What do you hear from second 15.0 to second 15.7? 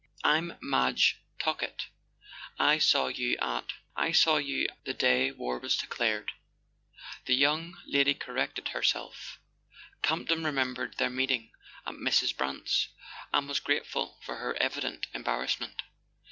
embarrass¬